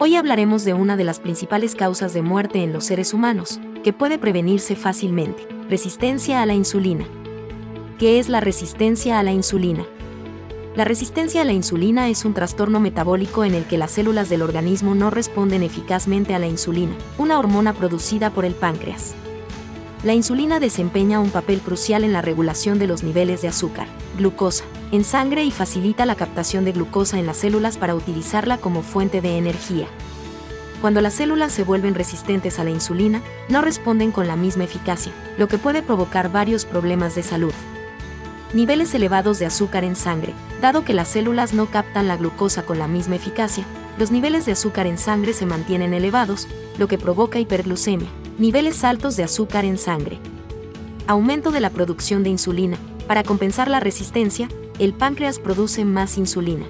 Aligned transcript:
Hoy 0.00 0.16
hablaremos 0.16 0.64
de 0.64 0.74
una 0.74 0.96
de 0.96 1.04
las 1.04 1.20
principales 1.20 1.76
causas 1.76 2.12
de 2.12 2.20
muerte 2.20 2.64
en 2.64 2.72
los 2.72 2.84
seres 2.84 3.14
humanos, 3.14 3.60
que 3.84 3.92
puede 3.92 4.18
prevenirse 4.18 4.74
fácilmente, 4.74 5.46
resistencia 5.70 6.42
a 6.42 6.46
la 6.46 6.54
insulina. 6.54 7.06
¿Qué 7.96 8.18
es 8.18 8.28
la 8.28 8.40
resistencia 8.40 9.20
a 9.20 9.22
la 9.22 9.30
insulina? 9.30 9.84
La 10.74 10.84
resistencia 10.84 11.42
a 11.42 11.44
la 11.44 11.52
insulina 11.52 12.08
es 12.08 12.24
un 12.24 12.34
trastorno 12.34 12.80
metabólico 12.80 13.44
en 13.44 13.54
el 13.54 13.66
que 13.66 13.78
las 13.78 13.92
células 13.92 14.28
del 14.28 14.42
organismo 14.42 14.96
no 14.96 15.10
responden 15.10 15.62
eficazmente 15.62 16.34
a 16.34 16.40
la 16.40 16.48
insulina, 16.48 16.96
una 17.16 17.38
hormona 17.38 17.72
producida 17.72 18.30
por 18.30 18.44
el 18.44 18.54
páncreas. 18.54 19.14
La 20.04 20.12
insulina 20.12 20.60
desempeña 20.60 21.18
un 21.18 21.30
papel 21.30 21.60
crucial 21.60 22.04
en 22.04 22.12
la 22.12 22.20
regulación 22.20 22.78
de 22.78 22.86
los 22.86 23.02
niveles 23.02 23.40
de 23.40 23.48
azúcar, 23.48 23.88
glucosa, 24.18 24.64
en 24.92 25.02
sangre 25.02 25.44
y 25.44 25.50
facilita 25.50 26.04
la 26.04 26.14
captación 26.14 26.66
de 26.66 26.72
glucosa 26.72 27.18
en 27.18 27.24
las 27.24 27.38
células 27.38 27.78
para 27.78 27.94
utilizarla 27.94 28.58
como 28.58 28.82
fuente 28.82 29.22
de 29.22 29.38
energía. 29.38 29.86
Cuando 30.82 31.00
las 31.00 31.14
células 31.14 31.52
se 31.52 31.64
vuelven 31.64 31.94
resistentes 31.94 32.58
a 32.58 32.64
la 32.64 32.70
insulina, 32.70 33.22
no 33.48 33.62
responden 33.62 34.12
con 34.12 34.26
la 34.26 34.36
misma 34.36 34.64
eficacia, 34.64 35.10
lo 35.38 35.48
que 35.48 35.56
puede 35.56 35.80
provocar 35.80 36.30
varios 36.30 36.66
problemas 36.66 37.14
de 37.14 37.22
salud. 37.22 37.54
Niveles 38.52 38.94
elevados 38.94 39.38
de 39.38 39.46
azúcar 39.46 39.84
en 39.84 39.96
sangre. 39.96 40.34
Dado 40.60 40.84
que 40.84 40.92
las 40.92 41.08
células 41.08 41.54
no 41.54 41.70
captan 41.70 42.08
la 42.08 42.18
glucosa 42.18 42.66
con 42.66 42.78
la 42.78 42.88
misma 42.88 43.16
eficacia, 43.16 43.64
los 43.98 44.10
niveles 44.10 44.44
de 44.44 44.52
azúcar 44.52 44.86
en 44.86 44.98
sangre 44.98 45.32
se 45.32 45.46
mantienen 45.46 45.94
elevados, 45.94 46.46
lo 46.76 46.88
que 46.88 46.98
provoca 46.98 47.38
hiperglucemia. 47.38 48.10
Niveles 48.36 48.82
altos 48.82 49.16
de 49.16 49.22
azúcar 49.22 49.64
en 49.64 49.78
sangre. 49.78 50.18
Aumento 51.06 51.52
de 51.52 51.60
la 51.60 51.70
producción 51.70 52.24
de 52.24 52.30
insulina. 52.30 52.76
Para 53.06 53.22
compensar 53.22 53.68
la 53.68 53.78
resistencia, 53.78 54.48
el 54.80 54.92
páncreas 54.92 55.38
produce 55.38 55.84
más 55.84 56.18
insulina. 56.18 56.66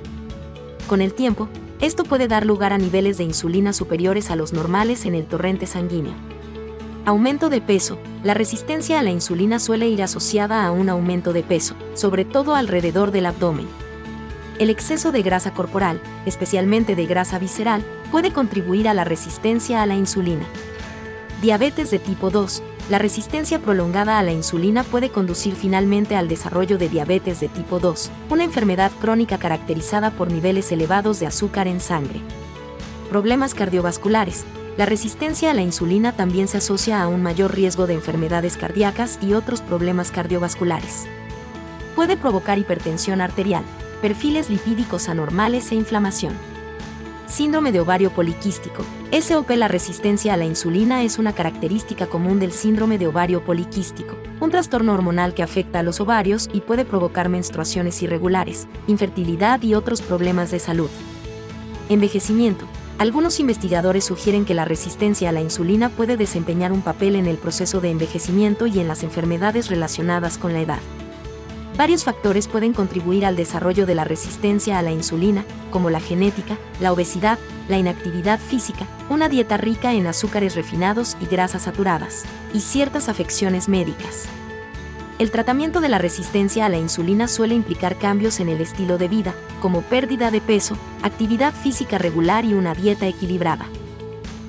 Con 0.88 1.00
el 1.00 1.14
tiempo, 1.14 1.48
esto 1.80 2.04
puede 2.04 2.28
dar 2.28 2.44
lugar 2.44 2.74
a 2.74 2.78
niveles 2.78 3.16
de 3.16 3.24
insulina 3.24 3.72
superiores 3.72 4.30
a 4.30 4.36
los 4.36 4.52
normales 4.52 5.06
en 5.06 5.14
el 5.14 5.24
torrente 5.24 5.64
sanguíneo. 5.64 6.12
Aumento 7.06 7.48
de 7.48 7.62
peso. 7.62 7.96
La 8.22 8.34
resistencia 8.34 9.00
a 9.00 9.02
la 9.02 9.10
insulina 9.10 9.58
suele 9.58 9.88
ir 9.88 10.02
asociada 10.02 10.66
a 10.66 10.70
un 10.70 10.90
aumento 10.90 11.32
de 11.32 11.44
peso, 11.44 11.76
sobre 11.94 12.26
todo 12.26 12.54
alrededor 12.54 13.10
del 13.10 13.24
abdomen. 13.24 13.68
El 14.58 14.68
exceso 14.68 15.12
de 15.12 15.22
grasa 15.22 15.54
corporal, 15.54 15.98
especialmente 16.26 16.94
de 16.94 17.06
grasa 17.06 17.38
visceral, 17.38 17.82
puede 18.10 18.34
contribuir 18.34 18.86
a 18.86 18.92
la 18.92 19.04
resistencia 19.04 19.80
a 19.80 19.86
la 19.86 19.96
insulina. 19.96 20.44
Diabetes 21.44 21.90
de 21.90 21.98
tipo 21.98 22.30
2. 22.30 22.62
La 22.88 22.98
resistencia 22.98 23.58
prolongada 23.58 24.18
a 24.18 24.22
la 24.22 24.32
insulina 24.32 24.82
puede 24.82 25.10
conducir 25.10 25.54
finalmente 25.54 26.16
al 26.16 26.26
desarrollo 26.26 26.78
de 26.78 26.88
diabetes 26.88 27.38
de 27.38 27.48
tipo 27.48 27.80
2, 27.80 28.10
una 28.30 28.44
enfermedad 28.44 28.90
crónica 28.98 29.36
caracterizada 29.36 30.10
por 30.10 30.32
niveles 30.32 30.72
elevados 30.72 31.20
de 31.20 31.26
azúcar 31.26 31.68
en 31.68 31.82
sangre. 31.82 32.22
Problemas 33.10 33.52
cardiovasculares. 33.52 34.46
La 34.78 34.86
resistencia 34.86 35.50
a 35.50 35.54
la 35.54 35.60
insulina 35.60 36.12
también 36.12 36.48
se 36.48 36.56
asocia 36.56 37.02
a 37.02 37.08
un 37.08 37.22
mayor 37.22 37.54
riesgo 37.54 37.86
de 37.86 37.92
enfermedades 37.92 38.56
cardíacas 38.56 39.18
y 39.20 39.34
otros 39.34 39.60
problemas 39.60 40.10
cardiovasculares. 40.10 41.04
Puede 41.94 42.16
provocar 42.16 42.56
hipertensión 42.56 43.20
arterial, 43.20 43.64
perfiles 44.00 44.48
lipídicos 44.48 45.10
anormales 45.10 45.70
e 45.72 45.74
inflamación. 45.74 46.53
Síndrome 47.26 47.72
de 47.72 47.80
ovario 47.80 48.10
poliquístico. 48.10 48.84
SOP 49.10 49.50
La 49.50 49.66
resistencia 49.66 50.34
a 50.34 50.36
la 50.36 50.44
insulina 50.44 51.02
es 51.02 51.18
una 51.18 51.32
característica 51.32 52.06
común 52.06 52.38
del 52.38 52.52
síndrome 52.52 52.98
de 52.98 53.06
ovario 53.06 53.42
poliquístico, 53.42 54.16
un 54.40 54.50
trastorno 54.50 54.92
hormonal 54.92 55.32
que 55.32 55.42
afecta 55.42 55.78
a 55.78 55.82
los 55.82 56.00
ovarios 56.00 56.50
y 56.52 56.60
puede 56.60 56.84
provocar 56.84 57.30
menstruaciones 57.30 58.02
irregulares, 58.02 58.68
infertilidad 58.86 59.62
y 59.62 59.74
otros 59.74 60.02
problemas 60.02 60.50
de 60.50 60.58
salud. 60.58 60.90
Envejecimiento. 61.88 62.66
Algunos 62.98 63.40
investigadores 63.40 64.04
sugieren 64.04 64.44
que 64.44 64.54
la 64.54 64.66
resistencia 64.66 65.30
a 65.30 65.32
la 65.32 65.40
insulina 65.40 65.88
puede 65.88 66.18
desempeñar 66.18 66.72
un 66.72 66.82
papel 66.82 67.16
en 67.16 67.26
el 67.26 67.38
proceso 67.38 67.80
de 67.80 67.90
envejecimiento 67.90 68.66
y 68.66 68.80
en 68.80 68.86
las 68.86 69.02
enfermedades 69.02 69.70
relacionadas 69.70 70.36
con 70.36 70.52
la 70.52 70.60
edad. 70.60 70.80
Varios 71.76 72.04
factores 72.04 72.46
pueden 72.46 72.72
contribuir 72.72 73.26
al 73.26 73.34
desarrollo 73.34 73.84
de 73.84 73.96
la 73.96 74.04
resistencia 74.04 74.78
a 74.78 74.82
la 74.82 74.92
insulina, 74.92 75.44
como 75.70 75.90
la 75.90 75.98
genética, 75.98 76.56
la 76.80 76.92
obesidad, 76.92 77.36
la 77.68 77.78
inactividad 77.78 78.38
física, 78.38 78.86
una 79.10 79.28
dieta 79.28 79.56
rica 79.56 79.92
en 79.92 80.06
azúcares 80.06 80.54
refinados 80.54 81.16
y 81.20 81.26
grasas 81.26 81.62
saturadas, 81.62 82.24
y 82.52 82.60
ciertas 82.60 83.08
afecciones 83.08 83.68
médicas. 83.68 84.26
El 85.18 85.32
tratamiento 85.32 85.80
de 85.80 85.88
la 85.88 85.98
resistencia 85.98 86.64
a 86.66 86.68
la 86.68 86.78
insulina 86.78 87.26
suele 87.26 87.56
implicar 87.56 87.96
cambios 87.98 88.38
en 88.38 88.48
el 88.48 88.60
estilo 88.60 88.96
de 88.96 89.08
vida, 89.08 89.34
como 89.60 89.82
pérdida 89.82 90.30
de 90.30 90.40
peso, 90.40 90.76
actividad 91.02 91.52
física 91.52 91.98
regular 91.98 92.44
y 92.44 92.54
una 92.54 92.74
dieta 92.74 93.08
equilibrada. 93.08 93.66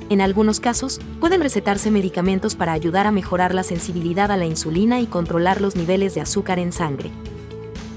En 0.10 0.22
algunos 0.22 0.60
casos, 0.60 1.00
pueden 1.20 1.42
recetarse 1.42 1.90
medicamentos 1.90 2.56
para 2.56 2.74
ayudar 2.74 3.08
a 3.08 3.12
mejorar 3.12 3.56
la 3.56 3.64
sensibilidad 3.64 4.32
a 4.32 4.38
la 4.38 4.46
insulina 4.46 5.00
y 5.02 5.08
controlar 5.08 5.62
los 5.62 5.76
niveles 5.76 6.14
de 6.14 6.22
azúcar 6.22 6.60
en 6.60 6.72
sangre. 6.72 7.10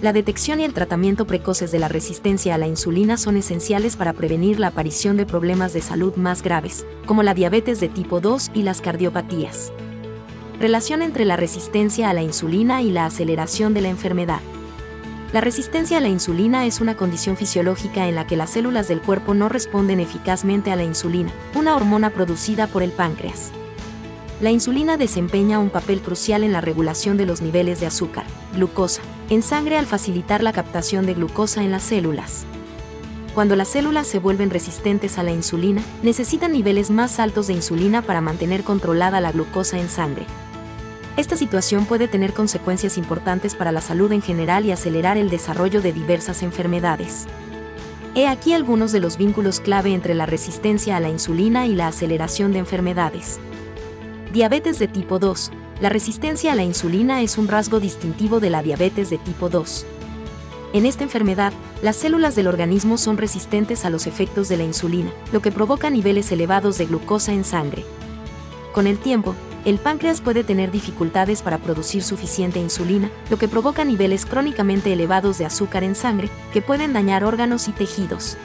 La 0.00 0.12
detección 0.12 0.60
y 0.60 0.64
el 0.64 0.72
tratamiento 0.72 1.26
precoces 1.26 1.70
de 1.70 1.80
la 1.80 1.88
resistencia 1.88 2.54
a 2.54 2.58
la 2.58 2.68
insulina 2.68 3.16
son 3.16 3.36
esenciales 3.36 3.96
para 3.96 4.12
prevenir 4.12 4.58
la 4.58 4.68
aparición 4.68 5.16
de 5.16 5.26
problemas 5.26 5.72
de 5.72 5.82
salud 5.82 6.14
más 6.14 6.42
graves, 6.42 6.86
como 7.04 7.22
la 7.22 7.34
diabetes 7.34 7.80
de 7.80 7.88
tipo 7.88 8.20
2 8.20 8.52
y 8.54 8.62
las 8.62 8.80
cardiopatías. 8.80 9.72
Relación 10.60 11.02
entre 11.02 11.24
la 11.24 11.36
resistencia 11.36 12.08
a 12.08 12.14
la 12.14 12.22
insulina 12.22 12.80
y 12.80 12.90
la 12.90 13.06
aceleración 13.06 13.74
de 13.74 13.82
la 13.82 13.88
enfermedad. 13.90 14.40
La 15.30 15.42
resistencia 15.42 15.98
a 15.98 16.00
la 16.00 16.08
insulina 16.08 16.64
es 16.64 16.80
una 16.80 16.96
condición 16.96 17.36
fisiológica 17.36 18.08
en 18.08 18.14
la 18.14 18.26
que 18.26 18.36
las 18.36 18.48
células 18.48 18.88
del 18.88 19.02
cuerpo 19.02 19.34
no 19.34 19.50
responden 19.50 20.00
eficazmente 20.00 20.72
a 20.72 20.76
la 20.76 20.84
insulina, 20.84 21.30
una 21.54 21.76
hormona 21.76 22.08
producida 22.08 22.66
por 22.66 22.82
el 22.82 22.92
páncreas. 22.92 23.50
La 24.40 24.50
insulina 24.50 24.96
desempeña 24.96 25.58
un 25.58 25.68
papel 25.68 26.00
crucial 26.00 26.44
en 26.44 26.52
la 26.52 26.62
regulación 26.62 27.18
de 27.18 27.26
los 27.26 27.42
niveles 27.42 27.78
de 27.78 27.86
azúcar, 27.86 28.24
glucosa, 28.54 29.02
en 29.28 29.42
sangre 29.42 29.76
al 29.76 29.84
facilitar 29.84 30.42
la 30.42 30.54
captación 30.54 31.04
de 31.04 31.12
glucosa 31.12 31.62
en 31.62 31.72
las 31.72 31.82
células. 31.82 32.46
Cuando 33.34 33.54
las 33.54 33.68
células 33.68 34.06
se 34.06 34.20
vuelven 34.20 34.48
resistentes 34.48 35.18
a 35.18 35.22
la 35.22 35.32
insulina, 35.32 35.82
necesitan 36.02 36.52
niveles 36.52 36.90
más 36.90 37.20
altos 37.20 37.48
de 37.48 37.52
insulina 37.52 38.00
para 38.00 38.22
mantener 38.22 38.64
controlada 38.64 39.20
la 39.20 39.32
glucosa 39.32 39.78
en 39.78 39.90
sangre, 39.90 40.24
esta 41.18 41.36
situación 41.36 41.84
puede 41.84 42.06
tener 42.06 42.32
consecuencias 42.32 42.96
importantes 42.96 43.56
para 43.56 43.72
la 43.72 43.80
salud 43.80 44.12
en 44.12 44.22
general 44.22 44.64
y 44.64 44.70
acelerar 44.70 45.18
el 45.18 45.30
desarrollo 45.30 45.82
de 45.82 45.92
diversas 45.92 46.44
enfermedades. 46.44 47.26
He 48.14 48.28
aquí 48.28 48.52
algunos 48.52 48.92
de 48.92 49.00
los 49.00 49.16
vínculos 49.16 49.58
clave 49.58 49.92
entre 49.92 50.14
la 50.14 50.26
resistencia 50.26 50.96
a 50.96 51.00
la 51.00 51.08
insulina 51.08 51.66
y 51.66 51.74
la 51.74 51.88
aceleración 51.88 52.52
de 52.52 52.60
enfermedades. 52.60 53.40
Diabetes 54.32 54.78
de 54.78 54.86
tipo 54.86 55.18
2. 55.18 55.50
La 55.80 55.88
resistencia 55.88 56.52
a 56.52 56.54
la 56.54 56.62
insulina 56.62 57.20
es 57.20 57.36
un 57.36 57.48
rasgo 57.48 57.80
distintivo 57.80 58.38
de 58.38 58.50
la 58.50 58.62
diabetes 58.62 59.10
de 59.10 59.18
tipo 59.18 59.48
2. 59.48 59.86
En 60.72 60.86
esta 60.86 61.02
enfermedad, 61.02 61.52
las 61.82 61.96
células 61.96 62.36
del 62.36 62.46
organismo 62.46 62.96
son 62.96 63.16
resistentes 63.16 63.84
a 63.84 63.90
los 63.90 64.06
efectos 64.06 64.48
de 64.48 64.58
la 64.58 64.64
insulina, 64.64 65.10
lo 65.32 65.42
que 65.42 65.50
provoca 65.50 65.90
niveles 65.90 66.30
elevados 66.30 66.78
de 66.78 66.86
glucosa 66.86 67.32
en 67.32 67.42
sangre. 67.42 67.84
Con 68.72 68.86
el 68.86 68.98
tiempo, 68.98 69.34
el 69.64 69.78
páncreas 69.78 70.20
puede 70.20 70.44
tener 70.44 70.70
dificultades 70.70 71.42
para 71.42 71.58
producir 71.58 72.02
suficiente 72.02 72.60
insulina, 72.60 73.10
lo 73.30 73.38
que 73.38 73.48
provoca 73.48 73.84
niveles 73.84 74.24
crónicamente 74.24 74.92
elevados 74.92 75.38
de 75.38 75.46
azúcar 75.46 75.84
en 75.84 75.94
sangre, 75.94 76.28
que 76.52 76.62
pueden 76.62 76.92
dañar 76.92 77.24
órganos 77.24 77.68
y 77.68 77.72
tejidos. 77.72 78.36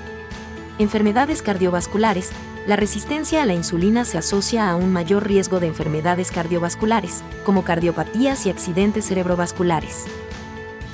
Enfermedades 0.79 1.41
cardiovasculares. 1.41 2.31
La 2.65 2.75
resistencia 2.77 3.43
a 3.43 3.45
la 3.45 3.53
insulina 3.53 4.05
se 4.05 4.17
asocia 4.17 4.69
a 4.69 4.75
un 4.75 4.91
mayor 4.91 5.27
riesgo 5.27 5.59
de 5.59 5.67
enfermedades 5.67 6.31
cardiovasculares, 6.31 7.21
como 7.45 7.63
cardiopatías 7.63 8.45
y 8.45 8.49
accidentes 8.49 9.05
cerebrovasculares. 9.05 10.05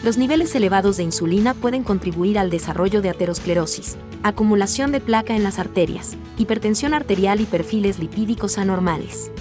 Los 0.03 0.17
niveles 0.17 0.53
elevados 0.55 0.97
de 0.97 1.03
insulina 1.03 1.53
pueden 1.53 1.83
contribuir 1.83 2.39
al 2.39 2.49
desarrollo 2.49 3.01
de 3.01 3.09
aterosclerosis, 3.09 3.97
acumulación 4.23 4.91
de 4.91 4.99
placa 4.99 5.35
en 5.35 5.43
las 5.43 5.59
arterias, 5.59 6.17
hipertensión 6.37 6.93
arterial 6.93 7.39
y 7.39 7.45
perfiles 7.45 7.99
lipídicos 7.99 8.57
anormales. 8.57 9.31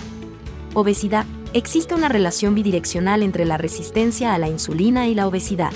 Obesidad. 0.74 1.24
Existe 1.54 1.94
una 1.94 2.08
relación 2.08 2.54
bidireccional 2.54 3.22
entre 3.22 3.46
la 3.46 3.56
resistencia 3.56 4.34
a 4.34 4.38
la 4.38 4.48
insulina 4.48 5.06
y 5.08 5.14
la 5.14 5.26
obesidad. 5.26 5.72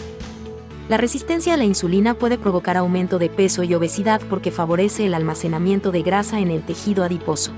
La 0.88 0.98
resistencia 0.98 1.54
a 1.54 1.56
la 1.56 1.64
insulina 1.64 2.14
puede 2.14 2.36
provocar 2.36 2.76
aumento 2.76 3.18
de 3.18 3.30
peso 3.30 3.62
y 3.62 3.72
obesidad 3.74 4.20
porque 4.28 4.50
favorece 4.50 5.06
el 5.06 5.14
almacenamiento 5.14 5.92
de 5.92 6.02
grasa 6.02 6.40
en 6.40 6.50
el 6.50 6.62
tejido 6.62 7.04
adiposo. 7.04 7.52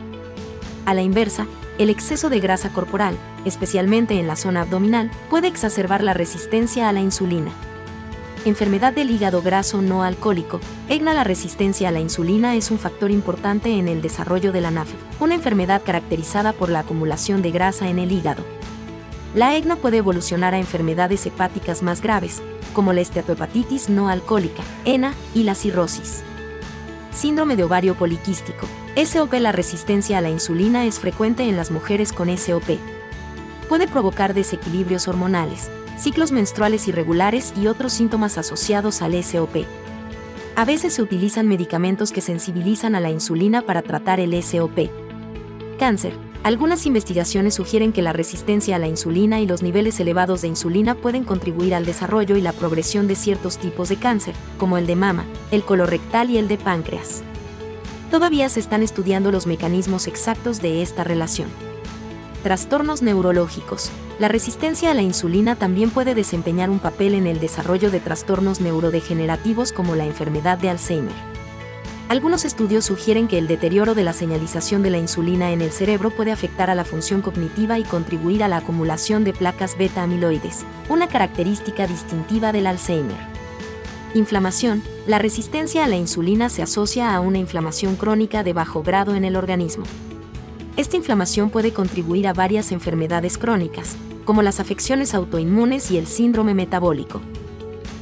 A 0.87 0.95
la 0.95 1.03
inversa, 1.03 1.47
el 1.79 1.91
exceso 1.91 2.31
de 2.31 2.39
grasa 2.39 2.73
corporal, 2.73 3.17
especialmente 3.45 4.21
en 4.21 4.29
la 4.29 4.37
zona 4.37 4.63
abdominal, 4.63 5.11
puede 5.29 5.49
exacerbar 5.49 6.05
la 6.05 6.15
resistencia 6.15 6.89
a 6.89 6.93
la 6.93 7.01
insulina 7.01 7.53
enfermedad 8.49 8.93
del 8.93 9.11
hígado 9.11 9.43
graso 9.43 9.82
no 9.82 10.02
alcohólico, 10.02 10.61
EGNA 10.88 11.14
la 11.14 11.25
resistencia 11.25 11.88
a 11.88 11.93
la 11.93 12.00
insulina 12.00 12.55
es 12.56 12.70
un 12.70 12.79
factor 12.79 13.11
importante 13.11 13.79
en 13.79 13.88
el 13.88 14.02
desarrollo 14.02 14.52
de 14.52 14.61
la 14.61 14.70
NAFE, 14.70 14.96
una 15.20 15.35
enfermedad 15.35 15.82
caracterizada 15.85 16.52
por 16.52 16.69
la 16.69 16.81
acumulación 16.81 17.43
de 17.43 17.50
grasa 17.50 17.88
en 17.88 17.99
el 17.99 18.12
hígado. 18.12 18.44
La 19.35 19.56
EGNA 19.56 19.76
puede 19.76 19.99
evolucionar 19.99 20.55
a 20.55 20.58
enfermedades 20.58 21.26
hepáticas 21.26 21.82
más 21.82 22.00
graves, 22.00 22.43
como 22.73 22.93
la 22.93 23.00
esteatohepatitis 23.00 23.88
no 23.88 24.08
alcohólica, 24.08 24.62
ENA, 24.85 25.14
y 25.35 25.43
la 25.44 25.55
cirrosis. 25.55 26.23
Síndrome 27.12 27.56
de 27.56 27.64
ovario 27.64 27.94
poliquístico. 27.94 28.67
SOP 28.96 29.32
La 29.35 29.52
resistencia 29.52 30.19
a 30.19 30.20
la 30.20 30.31
insulina 30.31 30.85
es 30.85 30.99
frecuente 30.99 31.44
en 31.44 31.56
las 31.56 31.70
mujeres 31.70 32.12
con 32.12 32.37
SOP. 32.37 32.79
Puede 33.69 33.88
provocar 33.88 34.35
desequilibrios 34.35 35.08
hormonales, 35.08 35.70
ciclos 35.99 36.32
menstruales 36.32 36.88
irregulares 36.88 37.52
y 37.56 37.67
otros 37.67 37.93
síntomas 37.93 38.38
asociados 38.38 39.02
al 39.02 39.23
SOP. 39.23 39.64
A 40.56 40.64
veces 40.64 40.94
se 40.94 41.02
utilizan 41.02 41.49
medicamentos 41.49 42.12
que 42.12 42.20
sensibilizan 42.20 42.94
a 42.94 43.00
la 43.00 43.11
insulina 43.11 43.62
para 43.62 43.82
tratar 43.82 44.20
el 44.20 44.41
SOP. 44.43 44.88
Cáncer. 45.79 46.14
Algunas 46.44 46.85
investigaciones 46.85 47.55
sugieren 47.55 47.93
que 47.93 48.02
la 48.02 48.12
resistencia 48.12 48.76
a 48.76 48.79
la 48.79 48.87
insulina 48.87 49.41
y 49.41 49.46
los 49.46 49.62
niveles 49.62 49.99
elevados 49.99 50.43
de 50.43 50.49
insulina 50.49 50.94
pueden 50.94 51.25
contribuir 51.25 51.75
al 51.75 51.87
desarrollo 51.87 52.37
y 52.37 52.43
la 52.43 52.52
progresión 52.52 53.08
de 53.08 53.17
ciertos 53.17 53.56
tipos 53.56 53.88
de 53.88 53.96
cáncer, 53.96 54.35
como 54.58 54.76
el 54.76 54.87
de 54.87 54.94
mama, 54.94 55.25
el 55.50 55.64
colorectal 55.64 56.29
y 56.29 56.37
el 56.37 56.46
de 56.46 56.58
páncreas. 56.58 57.23
Todavía 58.11 58.49
se 58.50 58.61
están 58.61 58.82
estudiando 58.82 59.32
los 59.32 59.46
mecanismos 59.46 60.06
exactos 60.06 60.61
de 60.61 60.82
esta 60.82 61.02
relación. 61.02 61.49
Trastornos 62.43 63.00
neurológicos. 63.00 63.91
La 64.21 64.29
resistencia 64.29 64.93
a 64.93 64.95
la 64.95 65.03
insulina 65.03 65.57
también 65.57 65.91
puede 65.91 66.15
desempeñar 66.15 66.71
un 66.71 66.79
papel 66.79 67.15
en 67.15 67.27
el 67.27 67.41
desarrollo 67.41 67.91
de 67.91 67.99
trastornos 67.99 68.61
neurodegenerativos 68.61 69.73
como 69.73 69.97
la 69.97 70.07
enfermedad 70.07 70.57
de 70.57 70.71
Alzheimer. 70.71 71.15
Algunos 72.09 72.45
estudios 72.45 72.85
sugieren 72.85 73.27
que 73.27 73.39
el 73.39 73.49
deterioro 73.49 73.97
de 73.97 74.05
la 74.05 74.13
señalización 74.13 74.85
de 74.85 74.91
la 74.91 74.99
insulina 74.99 75.51
en 75.51 75.63
el 75.63 75.73
cerebro 75.73 76.11
puede 76.11 76.31
afectar 76.31 76.71
a 76.71 76.77
la 76.77 76.85
función 76.85 77.23
cognitiva 77.23 77.79
y 77.81 77.83
contribuir 77.83 78.45
a 78.45 78.49
la 78.49 78.59
acumulación 78.59 79.25
de 79.25 79.33
placas 79.33 79.77
beta-amiloides, 79.77 80.65
una 80.89 81.09
característica 81.09 81.89
distintiva 81.89 82.53
del 82.53 82.69
Alzheimer. 82.69 83.17
Inflamación. 84.15 84.85
La 85.09 85.19
resistencia 85.19 85.85
a 85.85 85.89
la 85.89 85.97
insulina 85.97 86.51
se 86.51 86.63
asocia 86.63 87.13
a 87.13 87.19
una 87.19 87.39
inflamación 87.39 87.97
crónica 87.97 88.45
de 88.45 88.53
bajo 88.53 88.85
grado 88.85 89.17
en 89.17 89.25
el 89.25 89.35
organismo. 89.35 89.85
Esta 90.76 90.97
inflamación 90.97 91.50
puede 91.50 91.73
contribuir 91.73 92.26
a 92.26 92.32
varias 92.32 92.73
enfermedades 92.73 93.38
crónicas, 93.38 93.97
como 94.25 94.43
las 94.43 94.59
afecciones 94.59 95.15
autoinmunes 95.15 95.93
y 95.93 95.99
el 95.99 96.09
síndrome 96.09 96.53
metabólico. 96.53 97.21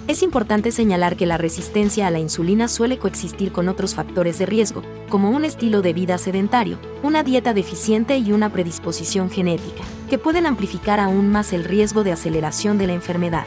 Es 0.08 0.22
importante 0.22 0.72
señalar 0.72 1.16
que 1.16 1.26
la 1.26 1.36
resistencia 1.36 2.06
a 2.06 2.10
la 2.10 2.18
insulina 2.18 2.68
suele 2.68 2.98
coexistir 2.98 3.52
con 3.52 3.68
otros 3.68 3.94
factores 3.94 4.38
de 4.38 4.46
riesgo, 4.46 4.82
como 5.10 5.30
un 5.30 5.44
estilo 5.44 5.82
de 5.82 5.92
vida 5.92 6.16
sedentario, 6.16 6.78
una 7.02 7.22
dieta 7.22 7.52
deficiente 7.52 8.16
y 8.16 8.32
una 8.32 8.50
predisposición 8.50 9.30
genética, 9.30 9.84
que 10.08 10.16
pueden 10.16 10.46
amplificar 10.46 10.98
aún 10.98 11.30
más 11.30 11.52
el 11.52 11.64
riesgo 11.64 12.04
de 12.04 12.12
aceleración 12.12 12.78
de 12.78 12.86
la 12.86 12.94
enfermedad. 12.94 13.44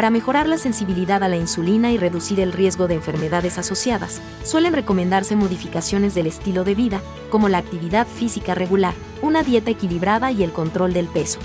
Para 0.00 0.08
mejorar 0.08 0.48
la 0.48 0.56
sensibilidad 0.56 1.22
a 1.22 1.28
la 1.28 1.36
insulina 1.36 1.92
y 1.92 1.98
reducir 1.98 2.40
el 2.40 2.54
riesgo 2.54 2.88
de 2.88 2.94
enfermedades 2.94 3.58
asociadas, 3.58 4.22
suelen 4.42 4.72
recomendarse 4.72 5.36
modificaciones 5.36 6.14
del 6.14 6.26
estilo 6.26 6.64
de 6.64 6.74
vida, 6.74 7.02
como 7.28 7.50
la 7.50 7.58
actividad 7.58 8.06
física 8.06 8.54
regular, 8.54 8.94
una 9.20 9.42
dieta 9.42 9.70
equilibrada 9.70 10.32
y 10.32 10.42
el 10.42 10.52
control 10.52 10.94
del 10.94 11.06
peso. 11.06 11.38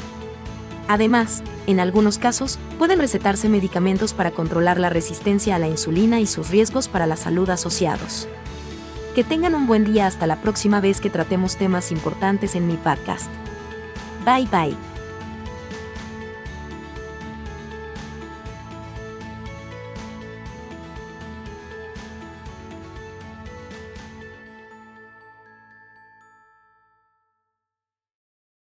Además, 0.87 1.43
en 1.67 1.81
algunos 1.81 2.17
casos, 2.17 2.57
pueden 2.79 2.99
recetarse 2.99 3.49
medicamentos 3.49 4.13
para 4.13 4.31
controlar 4.31 4.79
la 4.79 4.89
resistencia 4.89 5.57
a 5.57 5.59
la 5.59 5.67
insulina 5.67 6.21
y 6.21 6.25
sus 6.25 6.49
riesgos 6.49 6.87
para 6.87 7.07
la 7.07 7.17
salud 7.17 7.49
asociados. 7.49 8.29
Que 9.15 9.25
tengan 9.25 9.53
un 9.53 9.67
buen 9.67 9.83
día 9.83 10.07
hasta 10.07 10.27
la 10.27 10.37
próxima 10.37 10.79
vez 10.79 11.01
que 11.01 11.09
tratemos 11.09 11.57
temas 11.57 11.91
importantes 11.91 12.55
en 12.55 12.67
mi 12.67 12.77
podcast. 12.77 13.29
Bye 14.23 14.47
bye. 14.49 14.94